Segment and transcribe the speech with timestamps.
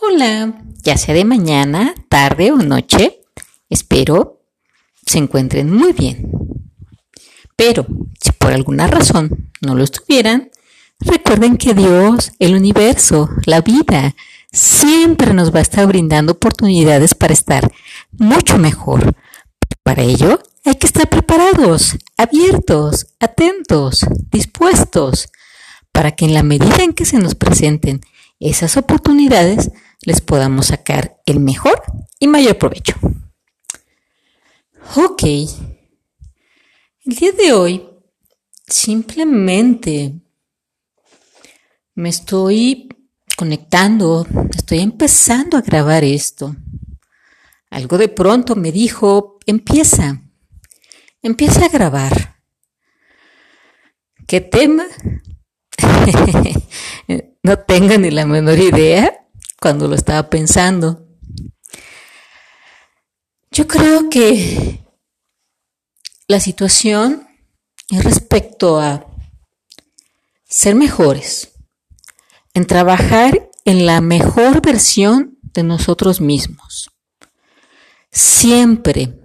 [0.00, 0.54] Hola,
[0.84, 3.20] ya sea de mañana, tarde o noche,
[3.68, 4.44] espero
[5.04, 6.30] se encuentren muy bien.
[7.56, 7.84] Pero
[8.22, 10.50] si por alguna razón no lo estuvieran,
[11.00, 14.14] recuerden que Dios, el universo, la vida,
[14.52, 17.72] siempre nos va a estar brindando oportunidades para estar
[18.12, 19.16] mucho mejor.
[19.82, 25.28] Para ello hay que estar preparados, abiertos, atentos, dispuestos,
[25.90, 28.00] para que en la medida en que se nos presenten
[28.38, 29.72] esas oportunidades,
[30.02, 31.82] les podamos sacar el mejor
[32.18, 32.94] y mayor provecho.
[34.96, 37.88] Ok, el día de hoy
[38.66, 40.14] simplemente
[41.94, 42.88] me estoy
[43.36, 46.56] conectando, estoy empezando a grabar esto.
[47.70, 50.22] Algo de pronto me dijo, empieza,
[51.22, 52.36] empieza a grabar.
[54.26, 54.84] ¿Qué tema?
[57.42, 59.17] no tengo ni la menor idea
[59.60, 61.06] cuando lo estaba pensando.
[63.50, 64.84] Yo creo que
[66.26, 67.26] la situación
[67.88, 69.06] es respecto a
[70.44, 71.52] ser mejores,
[72.54, 76.90] en trabajar en la mejor versión de nosotros mismos.
[78.10, 79.20] Siempre,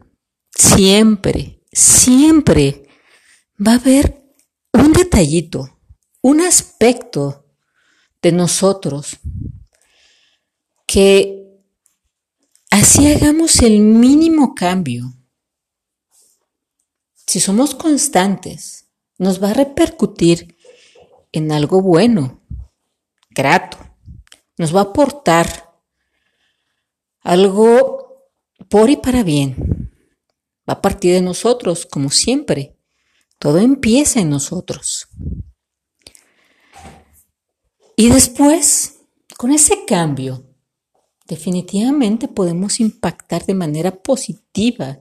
[0.56, 2.88] siempre, siempre
[3.66, 4.24] va a haber
[4.74, 5.80] un detallito,
[6.22, 7.46] un aspecto
[8.22, 9.20] de nosotros
[10.86, 11.46] que
[12.70, 15.14] así hagamos el mínimo cambio
[17.34, 20.58] si somos constantes, nos va a repercutir
[21.32, 22.44] en algo bueno,
[23.30, 23.78] grato,
[24.58, 25.74] nos va a aportar
[27.22, 28.30] algo
[28.70, 29.92] por y para bien.
[30.70, 32.78] Va a partir de nosotros, como siempre.
[33.40, 35.08] Todo empieza en nosotros.
[37.98, 39.00] Y después,
[39.38, 40.53] con ese cambio,
[41.26, 45.00] definitivamente podemos impactar de manera positiva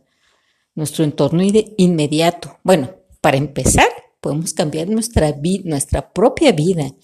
[0.75, 1.43] nuestro entorno
[1.77, 2.59] inmediato.
[2.63, 3.89] Bueno, para empezar,
[4.21, 5.35] podemos cambiar nuestra,
[5.65, 6.95] nuestra propia vida,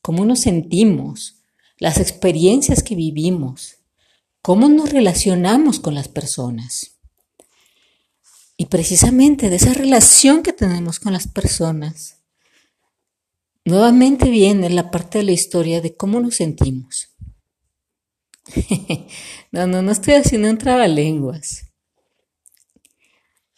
[0.00, 1.36] cómo nos sentimos,
[1.78, 3.76] las experiencias que vivimos,
[4.42, 6.98] cómo nos relacionamos con las personas.
[8.56, 12.18] Y precisamente de esa relación que tenemos con las personas,
[13.64, 17.09] nuevamente viene la parte de la historia de cómo nos sentimos.
[19.52, 21.66] no, no, no estoy haciendo un trabalenguas.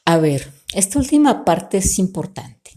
[0.05, 2.73] A ver, esta última parte es importante.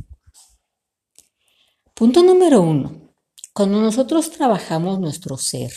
[1.93, 3.13] Punto número uno.
[3.53, 5.71] Cuando nosotros trabajamos nuestro ser,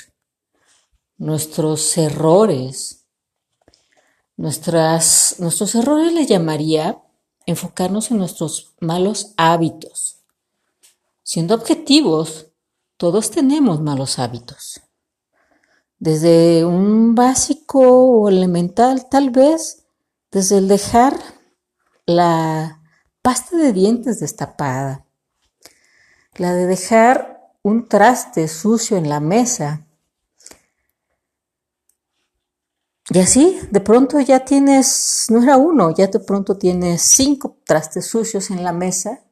[1.17, 3.07] nuestros errores,
[4.37, 7.01] nuestras, nuestros errores le llamaría
[7.47, 10.25] enfocarnos en nuestros malos hábitos.
[11.23, 12.49] Siendo objetivos,
[12.97, 14.81] todos tenemos malos hábitos.
[15.99, 19.85] Desde un básico o elemental, tal vez,
[20.31, 21.15] desde el dejar
[22.07, 22.81] la
[23.23, 25.05] pasta de dientes destapada,
[26.37, 29.87] la de dejar un traste sucio en la mesa.
[33.11, 38.07] Y así, de pronto ya tienes, no era uno, ya de pronto tienes cinco trastes
[38.07, 39.25] sucios en la mesa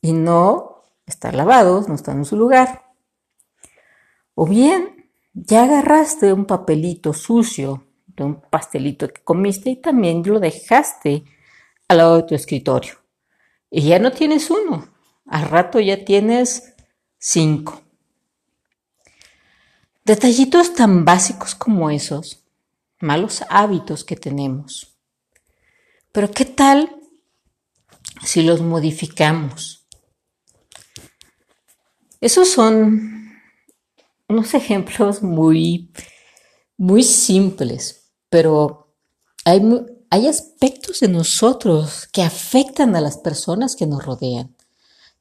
[0.00, 2.82] y no están lavados, no están en su lugar.
[4.34, 5.01] O bien,
[5.34, 11.24] ya agarraste un papelito sucio de un pastelito que comiste y también lo dejaste
[11.88, 12.94] al lado de tu escritorio.
[13.70, 14.92] Y ya no tienes uno,
[15.26, 16.74] al rato ya tienes
[17.18, 17.80] cinco.
[20.04, 22.44] Detallitos tan básicos como esos,
[22.98, 24.98] malos hábitos que tenemos.
[26.12, 26.96] Pero ¿qué tal
[28.22, 29.86] si los modificamos?
[32.20, 33.31] Esos son
[34.32, 35.90] unos ejemplos muy,
[36.76, 38.94] muy simples, pero
[39.44, 39.62] hay,
[40.10, 44.56] hay aspectos de nosotros que afectan a las personas que nos rodean,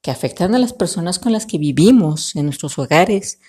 [0.01, 3.39] que afectan a las personas con las que vivimos en nuestros hogares,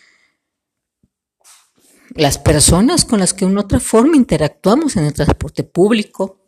[2.15, 6.38] las personas con las que de una otra forma interactuamos en el transporte público,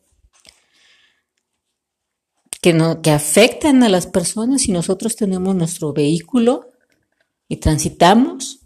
[2.60, 6.72] que, no, que afectan a las personas si nosotros tenemos nuestro vehículo
[7.49, 8.63] y transitamos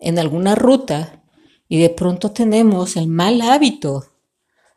[0.00, 1.22] en alguna ruta
[1.68, 4.06] y de pronto tenemos el mal hábito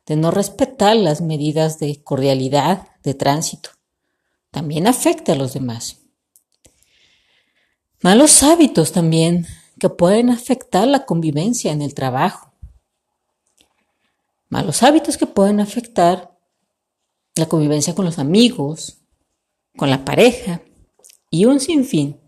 [0.05, 3.71] de no respetar las medidas de cordialidad de tránsito.
[4.51, 6.01] También afecta a los demás.
[8.01, 9.47] Malos hábitos también
[9.79, 12.53] que pueden afectar la convivencia en el trabajo.
[14.49, 16.37] Malos hábitos que pueden afectar
[17.35, 18.97] la convivencia con los amigos,
[19.77, 20.61] con la pareja
[21.31, 22.19] y un sinfín.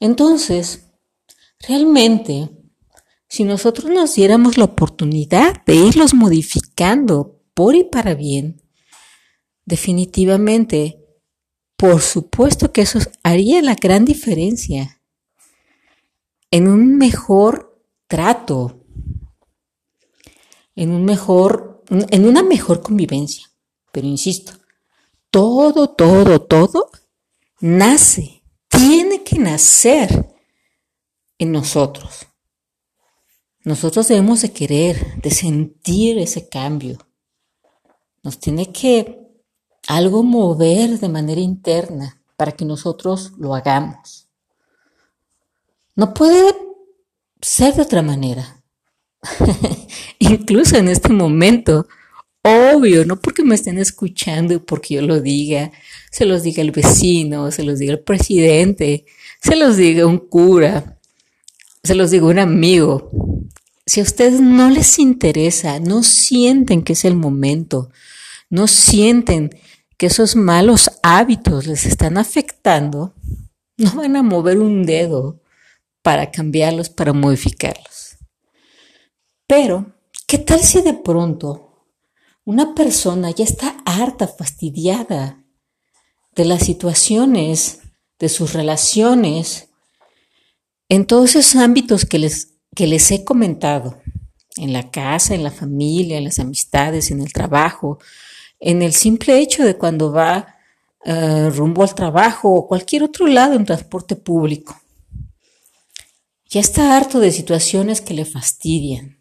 [0.00, 0.89] Entonces,
[1.60, 2.50] realmente,
[3.28, 8.62] si nosotros nos diéramos la oportunidad de irlos modificando por y para bien,
[9.64, 11.04] definitivamente,
[11.76, 15.00] por supuesto que eso haría la gran diferencia
[16.50, 18.84] en un mejor trato,
[20.74, 23.46] en un mejor, en una mejor convivencia.
[23.92, 24.52] Pero insisto,
[25.30, 26.90] todo, todo, todo
[27.60, 30.29] nace, tiene que nacer
[31.40, 32.26] en nosotros.
[33.64, 36.98] Nosotros debemos de querer, de sentir ese cambio.
[38.22, 39.18] Nos tiene que
[39.88, 44.28] algo mover de manera interna para que nosotros lo hagamos.
[45.96, 46.54] No puede
[47.40, 48.62] ser de otra manera.
[50.18, 51.86] Incluso en este momento,
[52.42, 55.72] obvio, no porque me estén escuchando y porque yo lo diga,
[56.10, 59.06] se los diga el vecino, se los diga el presidente,
[59.40, 60.99] se los diga un cura,
[61.82, 63.10] se los diga un amigo.
[63.86, 67.90] Si a ustedes no les interesa, no sienten que es el momento,
[68.48, 69.50] no sienten
[69.96, 73.14] que esos malos hábitos les están afectando,
[73.76, 75.40] no van a mover un dedo
[76.02, 78.16] para cambiarlos, para modificarlos.
[79.46, 79.92] Pero,
[80.26, 81.86] ¿qué tal si de pronto
[82.44, 85.42] una persona ya está harta, fastidiada
[86.34, 87.80] de las situaciones,
[88.18, 89.69] de sus relaciones,
[90.90, 94.02] en todos esos ámbitos que les, que les he comentado,
[94.56, 98.00] en la casa, en la familia, en las amistades, en el trabajo,
[98.58, 100.56] en el simple hecho de cuando va
[101.04, 104.78] eh, rumbo al trabajo o cualquier otro lado en transporte público.
[106.50, 109.16] Ya está harto de situaciones que le fastidian,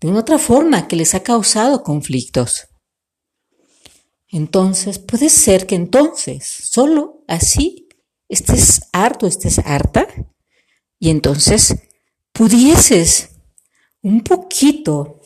[0.00, 2.68] de una otra forma que les ha causado conflictos.
[4.28, 7.87] Entonces, puede ser que entonces, solo así,
[8.28, 10.06] estés harto, estés harta,
[10.98, 11.76] y entonces
[12.32, 13.30] pudieses
[14.02, 15.20] un poquito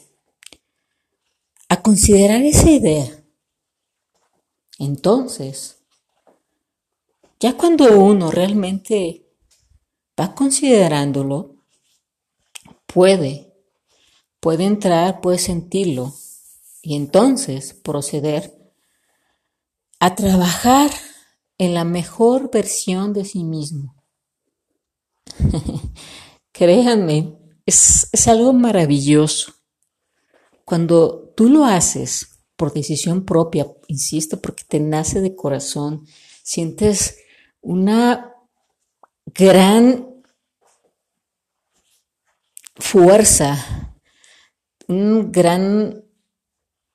[1.68, 3.24] a considerar esa idea.
[4.78, 5.78] Entonces,
[7.40, 9.26] ya cuando uno realmente
[10.18, 11.56] va considerándolo,
[12.86, 13.52] puede,
[14.40, 16.14] puede entrar, puede sentirlo
[16.82, 18.72] y entonces proceder
[19.98, 20.90] a trabajar
[21.62, 23.94] en la mejor versión de sí mismo.
[26.52, 29.54] Créanme, es, es algo maravilloso.
[30.64, 36.04] Cuando tú lo haces por decisión propia, insisto, porque te nace de corazón,
[36.42, 37.18] sientes
[37.60, 38.34] una
[39.26, 40.20] gran
[42.74, 43.94] fuerza,
[44.88, 46.04] un gran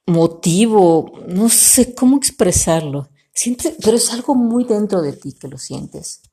[0.05, 3.07] motivo, no sé cómo expresarlo.
[3.37, 6.23] Siente, pero es algo muy dentro de ti que lo sientes.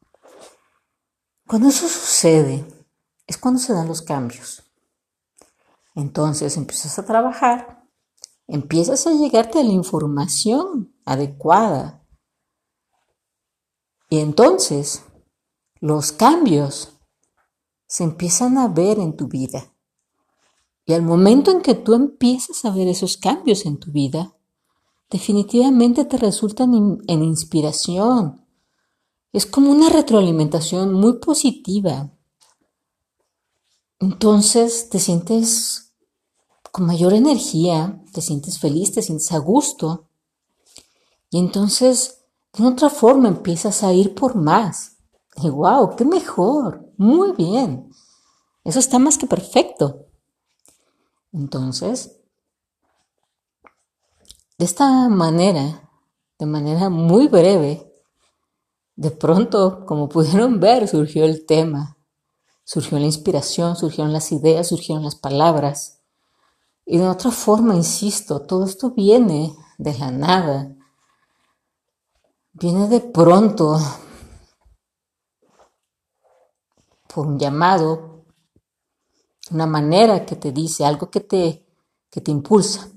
[1.46, 2.64] Cuando eso sucede,
[3.26, 4.62] es cuando se dan los cambios.
[5.94, 7.86] Entonces empiezas a trabajar,
[8.46, 12.02] empiezas a llegarte a la información adecuada.
[14.08, 15.04] Y entonces
[15.80, 16.98] los cambios
[17.86, 19.74] se empiezan a ver en tu vida.
[20.86, 24.34] Y al momento en que tú empiezas a ver esos cambios en tu vida,
[25.14, 28.44] definitivamente te resultan en inspiración.
[29.32, 32.10] Es como una retroalimentación muy positiva.
[34.00, 35.94] Entonces te sientes
[36.72, 40.08] con mayor energía, te sientes feliz, te sientes a gusto.
[41.30, 42.24] Y entonces,
[42.58, 44.96] de otra forma, empiezas a ir por más.
[45.36, 47.88] Y wow, qué mejor, muy bien.
[48.64, 50.06] Eso está más que perfecto.
[51.32, 52.18] Entonces,
[54.56, 55.90] de esta manera,
[56.38, 57.92] de manera muy breve,
[58.96, 61.98] de pronto, como pudieron ver, surgió el tema,
[62.64, 66.00] surgió la inspiración, surgieron las ideas, surgieron las palabras.
[66.86, 70.76] Y de otra forma, insisto, todo esto viene de la nada,
[72.52, 73.78] viene de pronto,
[77.12, 78.24] por un llamado,
[79.50, 81.66] una manera que te dice, algo que te,
[82.10, 82.93] que te impulsa.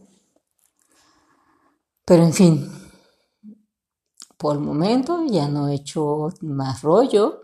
[2.08, 2.72] Pero en fin,
[4.38, 7.42] por el momento ya no he hecho más rollo,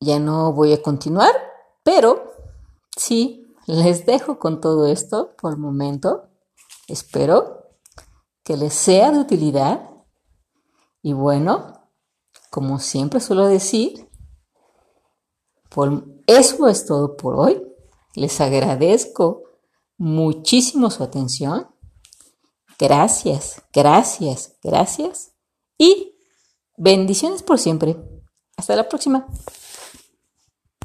[0.00, 1.34] ya no voy a continuar,
[1.82, 2.32] pero
[2.96, 6.30] sí, les dejo con todo esto por el momento.
[6.88, 7.76] Espero
[8.42, 9.90] que les sea de utilidad.
[11.02, 11.90] Y bueno,
[12.50, 14.08] como siempre suelo decir,
[16.26, 17.62] eso es todo por hoy.
[18.14, 19.42] Les agradezco
[19.98, 21.73] muchísimo su atención.
[22.78, 25.32] Gracias, gracias, gracias.
[25.78, 26.16] Y
[26.76, 27.96] bendiciones por siempre.
[28.56, 29.26] Hasta la próxima.